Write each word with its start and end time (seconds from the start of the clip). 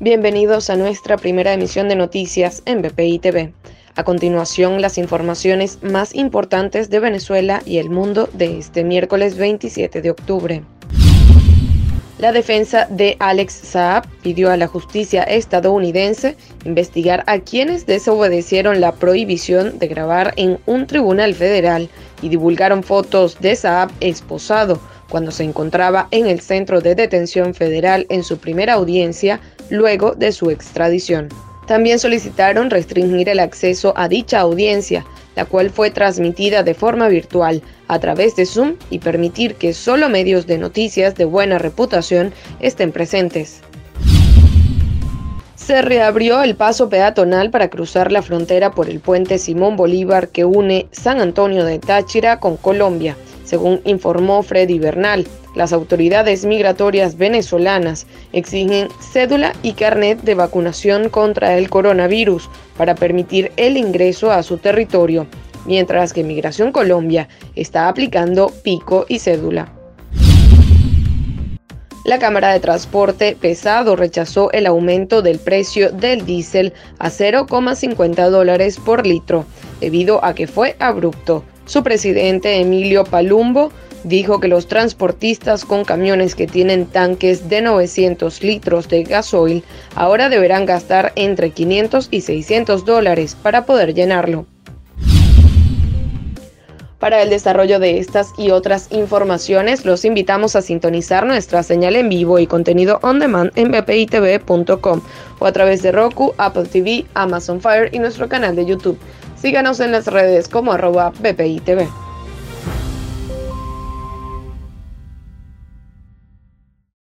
Bienvenidos 0.00 0.70
a 0.70 0.76
nuestra 0.76 1.16
primera 1.16 1.52
emisión 1.52 1.88
de 1.88 1.96
noticias 1.96 2.62
en 2.66 2.82
BPI 2.82 3.18
TV. 3.18 3.52
A 3.96 4.04
continuación, 4.04 4.80
las 4.80 4.96
informaciones 4.96 5.82
más 5.82 6.14
importantes 6.14 6.88
de 6.88 7.00
Venezuela 7.00 7.62
y 7.66 7.78
el 7.78 7.90
mundo 7.90 8.28
de 8.32 8.58
este 8.58 8.84
miércoles 8.84 9.36
27 9.36 10.00
de 10.00 10.10
octubre. 10.10 10.62
La 12.18 12.30
defensa 12.30 12.86
de 12.88 13.16
Alex 13.18 13.52
Saab 13.52 14.06
pidió 14.22 14.52
a 14.52 14.56
la 14.56 14.68
justicia 14.68 15.24
estadounidense 15.24 16.36
investigar 16.64 17.24
a 17.26 17.40
quienes 17.40 17.84
desobedecieron 17.84 18.80
la 18.80 18.92
prohibición 18.92 19.80
de 19.80 19.88
grabar 19.88 20.32
en 20.36 20.60
un 20.66 20.86
tribunal 20.86 21.34
federal 21.34 21.90
y 22.22 22.28
divulgaron 22.28 22.84
fotos 22.84 23.40
de 23.40 23.56
Saab 23.56 23.90
esposado 23.98 24.80
cuando 25.08 25.30
se 25.30 25.44
encontraba 25.44 26.08
en 26.10 26.26
el 26.26 26.40
centro 26.40 26.80
de 26.80 26.94
detención 26.94 27.54
federal 27.54 28.06
en 28.10 28.22
su 28.22 28.38
primera 28.38 28.74
audiencia 28.74 29.40
luego 29.70 30.12
de 30.14 30.32
su 30.32 30.50
extradición. 30.50 31.28
También 31.66 31.98
solicitaron 31.98 32.70
restringir 32.70 33.28
el 33.28 33.40
acceso 33.40 33.92
a 33.96 34.08
dicha 34.08 34.40
audiencia, 34.40 35.04
la 35.36 35.44
cual 35.44 35.70
fue 35.70 35.90
transmitida 35.90 36.62
de 36.62 36.74
forma 36.74 37.08
virtual 37.08 37.62
a 37.88 37.98
través 37.98 38.36
de 38.36 38.46
Zoom 38.46 38.76
y 38.90 39.00
permitir 39.00 39.54
que 39.54 39.74
solo 39.74 40.08
medios 40.08 40.46
de 40.46 40.58
noticias 40.58 41.14
de 41.14 41.26
buena 41.26 41.58
reputación 41.58 42.32
estén 42.60 42.90
presentes. 42.90 43.60
Se 45.54 45.82
reabrió 45.82 46.42
el 46.42 46.56
paso 46.56 46.88
peatonal 46.88 47.50
para 47.50 47.68
cruzar 47.68 48.10
la 48.10 48.22
frontera 48.22 48.70
por 48.70 48.88
el 48.88 49.00
puente 49.00 49.38
Simón 49.38 49.76
Bolívar 49.76 50.28
que 50.28 50.46
une 50.46 50.86
San 50.92 51.20
Antonio 51.20 51.66
de 51.66 51.78
Táchira 51.78 52.40
con 52.40 52.56
Colombia 52.56 53.14
según 53.48 53.80
informó 53.84 54.42
Freddy 54.42 54.78
Bernal. 54.78 55.26
Las 55.54 55.72
autoridades 55.72 56.44
migratorias 56.44 57.16
venezolanas 57.16 58.06
exigen 58.32 58.88
cédula 59.00 59.54
y 59.62 59.72
carnet 59.72 60.20
de 60.20 60.34
vacunación 60.34 61.08
contra 61.08 61.56
el 61.56 61.70
coronavirus 61.70 62.50
para 62.76 62.94
permitir 62.94 63.50
el 63.56 63.78
ingreso 63.78 64.30
a 64.30 64.42
su 64.42 64.58
territorio, 64.58 65.26
mientras 65.64 66.12
que 66.12 66.24
Migración 66.24 66.72
Colombia 66.72 67.28
está 67.56 67.88
aplicando 67.88 68.52
pico 68.62 69.06
y 69.08 69.18
cédula. 69.18 69.72
La 72.04 72.18
Cámara 72.18 72.52
de 72.52 72.60
Transporte 72.60 73.36
Pesado 73.38 73.96
rechazó 73.96 74.50
el 74.52 74.66
aumento 74.66 75.20
del 75.20 75.38
precio 75.38 75.90
del 75.90 76.24
diésel 76.24 76.72
a 76.98 77.10
0,50 77.10 78.30
dólares 78.30 78.78
por 78.78 79.06
litro, 79.06 79.44
debido 79.80 80.24
a 80.24 80.34
que 80.34 80.46
fue 80.46 80.76
abrupto. 80.78 81.44
Su 81.68 81.82
presidente 81.82 82.60
Emilio 82.60 83.04
Palumbo 83.04 83.70
dijo 84.02 84.40
que 84.40 84.48
los 84.48 84.68
transportistas 84.68 85.66
con 85.66 85.84
camiones 85.84 86.34
que 86.34 86.46
tienen 86.46 86.86
tanques 86.86 87.50
de 87.50 87.60
900 87.60 88.42
litros 88.42 88.88
de 88.88 89.02
gasoil 89.02 89.62
ahora 89.94 90.30
deberán 90.30 90.64
gastar 90.64 91.12
entre 91.14 91.50
500 91.50 92.08
y 92.10 92.22
600 92.22 92.86
dólares 92.86 93.36
para 93.42 93.66
poder 93.66 93.92
llenarlo. 93.92 94.46
Para 96.98 97.20
el 97.20 97.28
desarrollo 97.28 97.78
de 97.78 97.98
estas 97.98 98.32
y 98.38 98.50
otras 98.50 98.88
informaciones, 98.90 99.84
los 99.84 100.06
invitamos 100.06 100.56
a 100.56 100.62
sintonizar 100.62 101.26
nuestra 101.26 101.62
señal 101.62 101.96
en 101.96 102.08
vivo 102.08 102.38
y 102.38 102.46
contenido 102.46 102.98
on 103.02 103.18
demand 103.18 103.52
en 103.56 103.70
bpitv.com 103.70 105.02
o 105.38 105.46
a 105.46 105.52
través 105.52 105.82
de 105.82 105.92
Roku, 105.92 106.32
Apple 106.38 106.64
TV, 106.64 107.04
Amazon 107.12 107.60
Fire 107.60 107.90
y 107.92 107.98
nuestro 107.98 108.26
canal 108.26 108.56
de 108.56 108.64
YouTube. 108.64 108.98
Síganos 109.40 109.78
en 109.80 109.92
las 109.92 110.06
redes 110.06 110.48
como 110.48 110.72
arroba 110.72 111.12
BPI 111.20 111.60
TV. 111.60 111.88